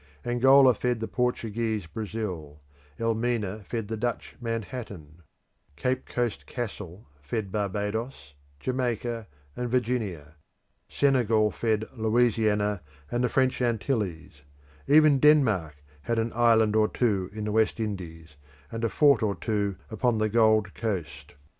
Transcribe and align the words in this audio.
Angola 0.25 0.73
fed 0.73 0.99
the 0.99 1.07
Portuguese 1.07 1.85
Brazil; 1.85 2.59
Elmina 2.97 3.63
fed 3.63 3.87
the 3.87 3.95
Dutch 3.95 4.35
Manhattan; 4.41 5.21
Cape 5.75 6.07
Coast 6.07 6.47
Castle 6.47 7.05
fed 7.21 7.51
Barbados, 7.51 8.33
Jamaica, 8.59 9.27
and 9.55 9.69
Virginia; 9.69 10.37
Senegal 10.89 11.51
fed 11.51 11.85
Louisiana 11.95 12.81
and 13.11 13.23
the 13.23 13.29
French 13.29 13.61
Antilles; 13.61 14.41
even 14.87 15.19
Denmark 15.19 15.77
had 16.01 16.17
an 16.17 16.31
island 16.33 16.75
or 16.75 16.87
two 16.87 17.29
in 17.31 17.43
the 17.43 17.51
West 17.51 17.79
Indies, 17.79 18.37
and 18.71 18.83
a 18.83 18.89
fort 18.89 19.21
or 19.21 19.35
two 19.35 19.75
upon 19.91 20.17
the 20.17 20.29
Gold 20.29 20.73
Coast. 20.73 21.35